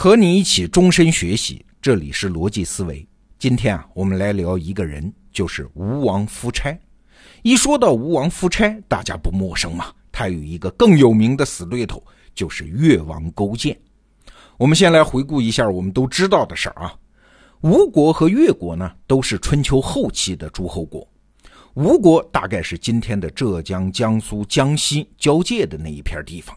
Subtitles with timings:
[0.00, 3.04] 和你一起终身学习，这里是逻辑思维。
[3.36, 6.78] 今天啊，我们来聊一个人，就是吴王夫差。
[7.42, 9.86] 一说到吴王夫差，大家不陌生嘛。
[10.12, 12.00] 他有一个更有名的死对头，
[12.32, 13.76] 就是越王勾践。
[14.56, 16.94] 我们先来回顾一下我们都知道的事儿啊。
[17.62, 21.04] 吴国和越国呢，都是春秋后期的诸侯国。
[21.74, 26.56] 吴国大概是今天的浙江、江苏、江西交界的那一片地方。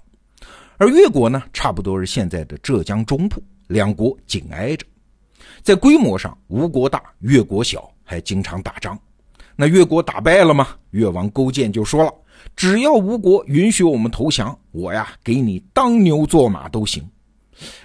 [0.81, 4.83] 而越国呢，差不多是现在的浙江中部，两国紧挨着，
[5.61, 8.97] 在规模上，吴国大，越国小，还经常打仗。
[9.55, 10.69] 那越国打败了吗？
[10.89, 12.11] 越王勾践就说了
[12.57, 17.07] ：“只要吴国允许我们投降，我呀给你当牛做马都行。”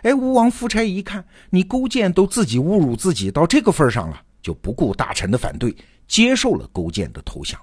[0.01, 5.77] 哎，吴王夫差一看，你勾践都自己侮辱自己到这个份上了，就不顾大臣的反对，
[6.09, 7.61] 接受了勾践的投降。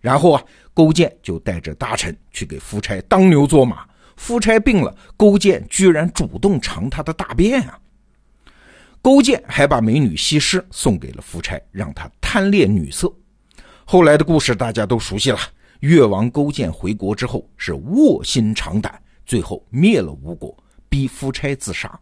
[0.00, 3.84] 然后啊，勾践就带着大臣去给夫差当牛做马。
[4.16, 7.78] 夫差病了，勾践居然主动尝他的大便啊！
[9.00, 13.12] 勾践还把美女西施送给了夫差，让他贪恋女色。
[13.84, 15.38] 后来的故事大家都熟悉了。
[15.80, 18.96] 越王勾践回国之后是卧薪尝胆，
[19.26, 20.56] 最后灭了吴国，
[20.88, 22.00] 逼夫差自杀。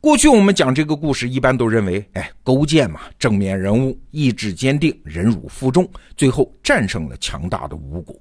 [0.00, 8.16] 过去我们讲这个故事，一般都认为，哎，勾践嘛，正面人物，意志坚定，忍辱负重，最后战胜了强大的吴国。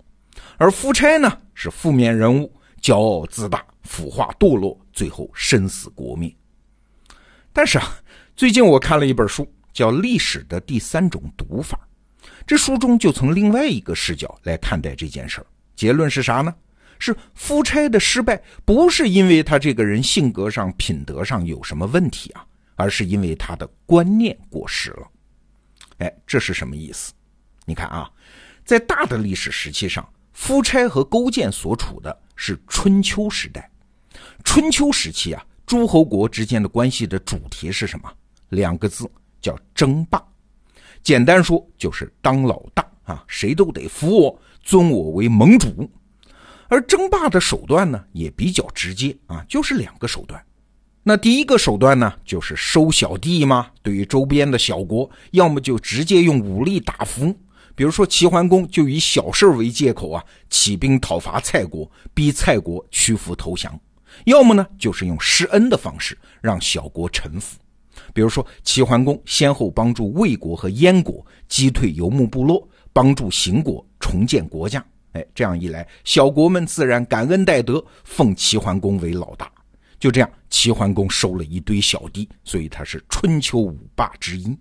[0.57, 2.51] 而夫差呢，是负面人物。
[2.81, 6.33] 骄傲自大、腐化堕落，最后身死国灭。
[7.53, 7.93] 但是啊，
[8.35, 11.79] 最近我看了一本书，叫《历史的第三种读法》。
[12.47, 15.45] 这书中就从另外一个视角来看待这件事儿。
[15.75, 16.53] 结论是啥呢？
[16.97, 25.07] 是夫差的失败不是因为他这个人性格上、品德上有什么问题啊，而是因为他的观念过时了。
[25.97, 27.11] 哎，这是什么意思？
[27.65, 28.09] 你看啊，
[28.63, 32.15] 在大的历史时期上，夫差和勾践所处的。
[32.43, 33.69] 是春秋时代，
[34.43, 38.11] 春秋时期啊，诸侯国之间的关系的主题是什么？
[38.49, 39.07] 两个字，
[39.39, 40.19] 叫争霸。
[41.03, 45.87] 简单说就是当老大啊，谁都得服我，尊我为盟主。
[46.67, 50.43] 而争霸的手段呢，也比较直接啊，就是两个手段。
[51.03, 53.69] 那第一个手段呢，就是收小弟嘛。
[53.83, 57.37] 对于周边的小国，要么就直接用武力打服。
[57.75, 63.71] 比如说齐桓公就以小事为借口啊，起兵讨伐蔡国，逼蔡国屈服投降；
[64.25, 67.57] 要么呢，就是用施恩的方式让小国臣服。
[68.13, 74.83] 比如说齐桓公先后帮助魏国和燕国击退游牧部落，帮助邢国重建国家。
[75.13, 79.51] 哎，这样一来，小国们自然感恩戴德，奉齐桓公为老大。
[79.99, 84.57] 就这样，齐桓公收了一堆小弟，所以他是春秋五霸之一。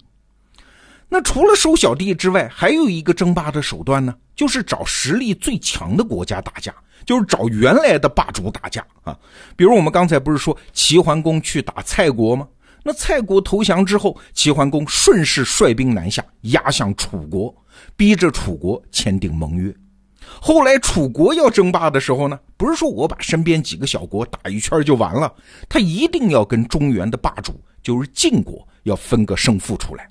[1.12, 6.72] 那除了收小弟之外，还有一个争霸的手段呢，就是找实力最强的国家打架，
[7.04, 9.19] 就是找原来的霸主打架啊。
[9.56, 12.47] 比如我们刚才不是说齐桓公去打蔡国吗？
[12.84, 17.53] 那蔡国投降之后，齐桓公顺势率兵南下，压向楚国，
[17.97, 19.75] 逼着楚国签订盟约。
[20.41, 25.34] 后来楚国要争霸的时候呢，不是说我把身边几个小国打一圈就完了，
[25.69, 30.09] 他一定要跟中原的霸主，就是晋国，要分个胜负出来。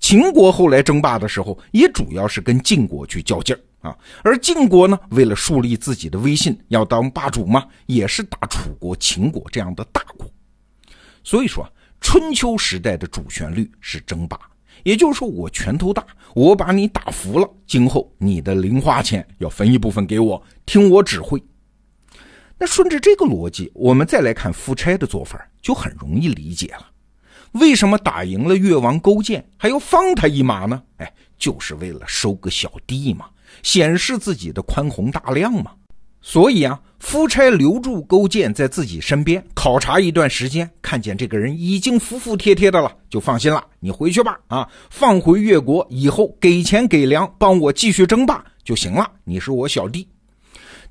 [0.00, 3.96] 秦国后来争霸的时候，也主要是跟晋国去较劲儿啊。
[4.22, 10.30] 而晋国呢，为了树立自己的威信，要当霸主嘛，也是打楚国、秦国这样的大国。
[11.24, 11.66] 所以说，
[12.00, 14.38] 春秋时代的主旋律是争霸，
[14.84, 21.42] 也就是说，我拳头大，我把你打服了，今后你的零花钱要分一部分给我，听我指挥。
[22.60, 26.86] 那顺着这个逻辑，我们再来看夫差的做法，就很容易理解了。
[27.52, 30.82] 为什么打赢了越王勾践还要放他一马呢？
[30.98, 33.26] 哎，就是为了收个小弟嘛，
[33.62, 35.72] 显示自己的宽宏大量嘛。
[36.20, 43.64] 所以啊，夫差留住勾践在自己身边考察一段时间，看见这个人已经服服帖帖的了，就放心了。
[43.78, 49.10] 你回去吧，啊，放回越国以后给钱给粮，帮我继续争霸就行了。
[49.24, 50.06] 你是我小弟。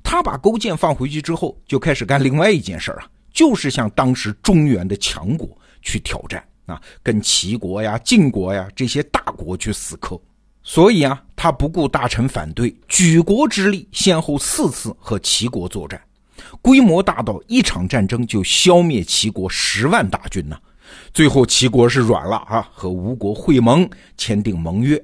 [0.02, 5.48] 他把勾践放回去之后，就开始干另外一件事啊，就是向当时中原的强国
[5.82, 6.42] 去挑战。
[6.66, 10.20] 啊，跟齐国呀、晋国呀这些大国去死磕，
[10.62, 15.98] 所以啊，他不顾大臣反对，举国之力，先后四次和齐国作战，
[16.60, 20.58] 规模大到一场战争就消灭齐国十万大军呢。
[21.14, 23.88] 最后齐国是软了啊，和吴国会盟，
[24.18, 25.02] 签订盟约。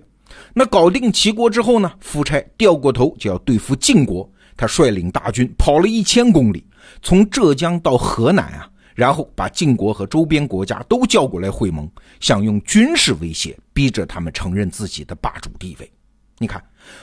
[0.53, 6.63] 那搞定齐国之后呢，夫差掉过头就要对付晋国，他率领大军跑了一千公里，
[7.01, 8.69] 从浙江到河南啊。
[8.95, 15.93] 然后把晋国和周边国家都叫过来会盟，想用军事威胁逼着他们承认自己的霸主地位。
[16.39, 16.63] 你看，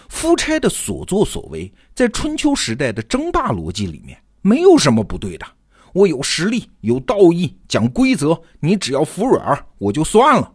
[0.09, 5.45] 夫差的所作所为，在春秋时代的争霸逻辑里面没有什么不对的。
[5.93, 10.51] 我有实力，有道义，讲规则，你只要服软我就算了。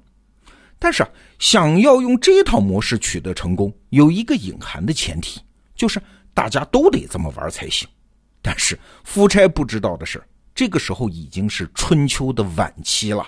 [0.79, 1.07] 但是，
[1.39, 5.41] 想要用这套模式取得成功，有一个隐含的前提，
[5.75, 6.01] 就是
[6.33, 7.89] 大家都得这么玩才行。
[8.43, 10.23] 但是夫差不知道的是，
[10.57, 13.25] 这个时候已经是春秋的晚期了，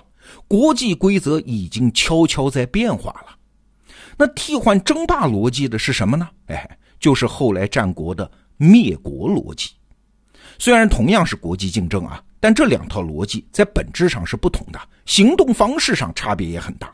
[0.48, 3.36] 国际规则已经悄悄在变化了。
[4.16, 6.26] 那替换争霸逻辑的是什么呢？
[6.46, 9.72] 哎，就是后来战国的灭国逻辑。
[10.58, 16.90] 虽然同样是国际竞争啊，但这两套逻辑在本质上是不同的，行动方式上差别也很大。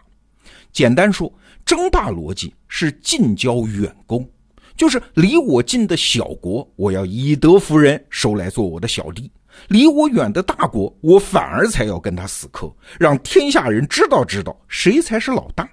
[0.73, 1.33] 简单说，
[1.65, 4.29] 争霸逻辑是近交远攻，
[4.77, 9.31] 就是离我近的小国，我要以德服人，收来做我的小弟；
[9.69, 15.69] 离我远的大国，我反而才要跟他死磕，让天下人知道知道谁才是老大。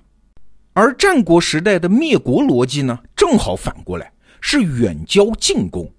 [0.74, 5.92] 而战国时代的灭国逻辑呢，正好反过来，是远交近攻，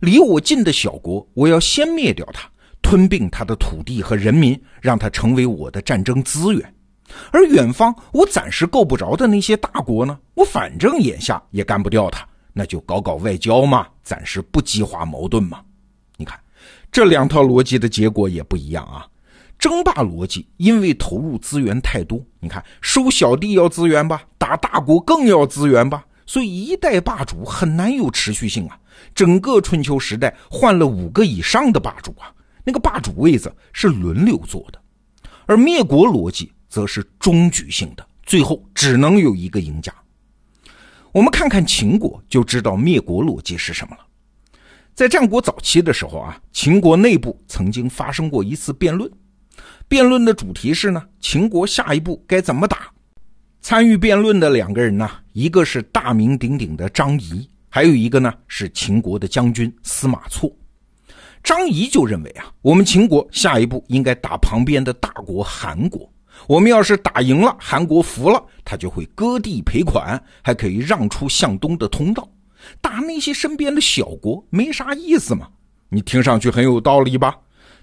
[0.00, 2.46] 离我近的小国，我要先灭掉他，
[2.82, 6.74] 吞并他的土地和人民，让他成为我的战争资源。
[7.32, 10.18] 而远方我暂时够不着的那些大国呢？
[10.34, 15.62] 我反正眼下也干不掉他，那就搞搞外交嘛，暂时不激化矛盾嘛。
[16.18, 16.38] 你看，
[16.90, 19.06] 这两套逻辑的结果也不一样啊。
[19.58, 28.78] 争霸逻辑因为投入资源太多，你看收小弟要资源吧，打大国更要资源吧，所以一代霸主很难有持续性啊。
[29.14, 32.32] 整个春秋时代换了五个以上的霸主啊，
[32.64, 34.80] 那个霸主位子是轮流坐的，
[35.46, 36.52] 而灭国逻辑。
[36.70, 39.90] 则是终局性的，最后只能有一个赢家。
[41.12, 44.06] 我们看看秦国，就知道灭国逻辑是什么了。
[44.98, 49.08] 在战国早期的时候啊，秦国内部曾经发生过一次辩论，
[49.86, 52.90] 辩论的主题是呢，秦国下一步该怎么打。
[53.60, 60.52] 参与辩论的两个人呢，一个是大名鼎鼎的张仪，还有一个呢是秦国的将军司马错。
[61.44, 66.12] 张仪就认为啊，我们秦国下一步应该打旁边的大国韩国。
[66.48, 72.28] 我们要是打赢了，韩国服了，他就会割地赔款，还可以让出向东的通道。
[72.80, 75.48] 打那些身边的小国没啥意思嘛？
[75.88, 77.38] 你听上去很有道理吧？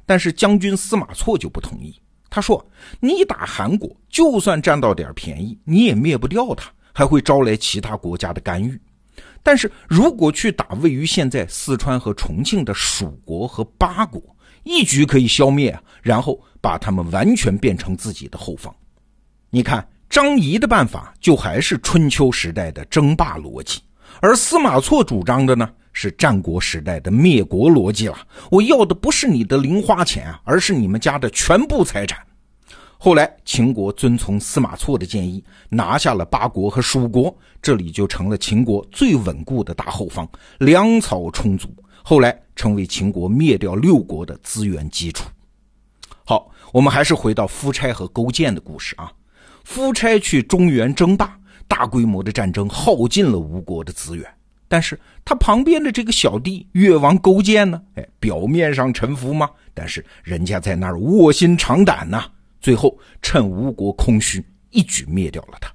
[0.06, 1.96] 但是将军司马错就不同意。
[2.30, 2.66] 他说
[3.00, 8.80] ：“你打韩国，就算占到点便宜，你也灭不掉他，还会招来其他国家的干预。
[9.42, 14.22] 但是如果去打位于现在四川和重庆的蜀国和八国，
[14.64, 18.76] 一举可以消灭，然后。”把他们完全变成自己的后方，
[19.52, 23.80] 你看张仪的办法就还是春秋时代的争霸逻辑，
[24.22, 28.18] 而司马错主张的呢是战国时代的灭国逻辑了。
[28.50, 32.20] 我要的不是你的零花钱，而是你们家的全部财产。
[32.98, 40.28] 后来秦国遵从司马错的建议，拿下了八国和蜀国，这里就成了秦国最稳固的大后方，
[40.60, 41.70] 粮草充足，
[42.02, 45.26] 后来成为秦国灭掉六国的资源基础。
[46.24, 49.12] 好，我们还是回到夫差和勾践的故事啊。
[49.64, 54.26] 夫差去中原争霸，大规模的战争耗尽了吴国的资源，
[54.68, 57.82] 但是他旁边的这个小弟越王勾践呢？
[57.96, 59.50] 哎，表面上臣服吗？
[59.74, 62.26] 但是人家在那儿卧薪尝胆呐。
[62.62, 65.72] 最后趁吴国空虚，一举灭掉了他。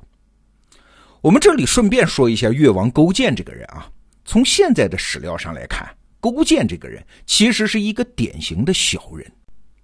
[1.21, 3.89] 我们这里顺便说一下越王勾践这个人啊，
[4.25, 5.89] 从现在的史料上来看，
[6.19, 9.31] 勾践这个人其实是一个典型的小人。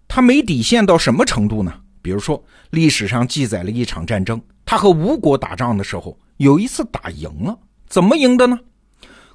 [0.09, 1.73] 他没底线到什么程度呢？
[2.07, 7.59] 比如说，历史上记载了一场战争，他和吴国打仗的时候，有一次打赢了。
[7.89, 8.57] 怎么赢的呢？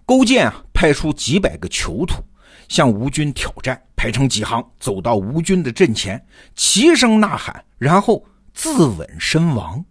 [0.05, 2.23] 勾践啊，派出几百个囚徒
[2.69, 6.25] 向吴军挑战，排成几行，走到吴军的阵前，
[6.55, 8.23] 齐声呐喊，然后
[8.53, 9.83] 自刎身亡。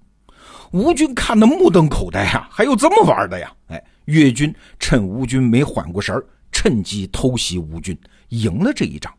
[0.73, 3.53] 吴军看得目瞪口呆啊，还有这么玩的呀？
[3.67, 6.19] 哎，越军趁吴军没缓过神
[6.51, 7.95] 趁机偷袭吴军，
[8.31, 9.13] 赢了这一仗。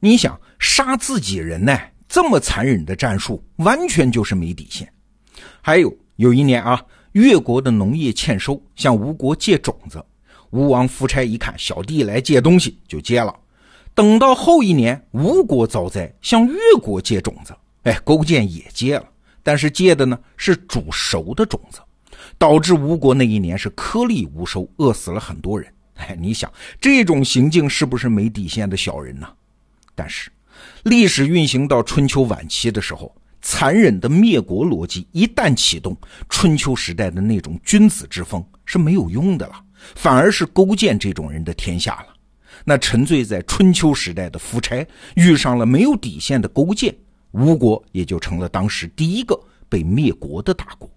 [0.00, 1.78] 你想杀自己人呢？
[2.08, 4.90] 这么残忍的战术，完全就是没底线。
[5.60, 6.82] 还有有一年啊，
[7.12, 10.04] 越国的农业欠收，向吴国借种子。
[10.50, 13.34] 吴王夫差一看小弟来借东西，就接了。
[13.94, 19.04] 等到后一年，吴国遭灾，向越国借种子，哎，勾践也借了，
[19.42, 21.80] 但是借的呢是煮熟的种子，
[22.38, 25.70] 导致吴国那一年是颗粒无收，饿死了很多人。
[25.94, 29.26] 哎，你想这种行径是不是没底线的小人呢？
[29.94, 30.30] 但是，
[30.82, 35.96] 历史运行到春秋晚期的时候，残忍的灭国逻辑一旦启动，
[36.28, 39.54] 春秋时代的那种君子之风是没有用的了，
[39.94, 42.14] 反而是勾践这种人的天下了。
[42.64, 44.84] 那沉醉在春秋时代的夫差
[45.14, 46.94] 遇上了没有底线的勾践，
[47.32, 50.90] 吴国也就成了当时第一个被灭国的大国。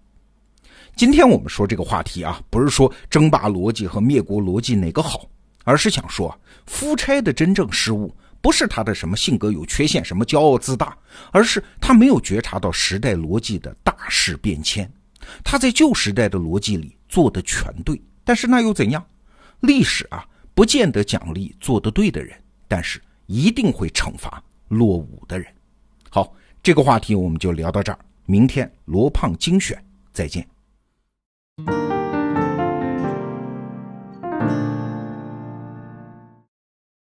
[0.96, 5.28] 今天我们说这个话题啊，不是说争霸逻辑和灭国逻辑哪个好，
[5.64, 6.34] 而是想说
[6.66, 8.14] 夫差的真正失误。
[8.40, 10.96] 不是他的什么性格有缺陷，什么骄傲自大，
[11.30, 14.90] 而是他没有觉察到时代逻辑的大势变迁。
[15.44, 19.04] 他在旧时代的逻辑里做的全对，但是那又怎样？
[19.60, 22.34] 历史啊，不见得奖励做得对的人，
[22.66, 25.46] 但是一定会惩罚落伍的人。
[26.08, 30.48] 好，这个话题我们就聊到这儿，明天罗胖精选，再见。